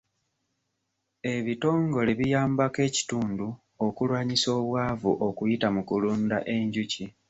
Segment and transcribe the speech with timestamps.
[1.33, 3.47] Ebitongole biyambako ekitundu
[3.85, 7.03] okulwanyisa obwavu okuyita mu kulunda enjuki.